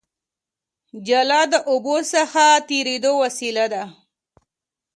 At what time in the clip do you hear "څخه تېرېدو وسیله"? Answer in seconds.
2.13-3.65